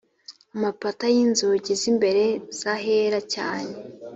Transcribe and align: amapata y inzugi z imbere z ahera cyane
amapata 0.55 1.05
y 1.15 1.17
inzugi 1.25 1.71
z 1.81 1.83
imbere 1.91 2.23
z 2.57 2.59
ahera 2.73 3.19
cyane 3.33 3.73